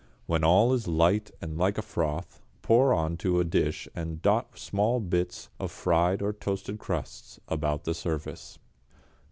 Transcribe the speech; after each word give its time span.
When 0.25 0.43
all 0.43 0.73
is 0.73 0.87
light 0.87 1.29
and 1.41 1.59
like 1.59 1.77
a 1.77 1.83
froth, 1.83 2.41
pour 2.63 2.91
on 2.91 3.17
to 3.17 3.39
a 3.39 3.43
dish 3.43 3.87
and 3.93 4.19
dot 4.19 4.57
small 4.57 4.99
bits 4.99 5.49
of 5.59 5.69
fried 5.71 6.23
or 6.23 6.33
toasted 6.33 6.79
crusts 6.79 7.39
about 7.47 7.83
the 7.83 7.93
surface. 7.93 8.57